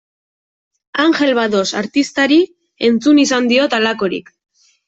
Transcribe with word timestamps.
Angel 1.03 1.33
Bados 1.41 1.67
artistari 1.83 2.39
entzun 2.91 3.23
izan 3.27 3.55
diot 3.55 3.81
halakorik. 3.81 4.35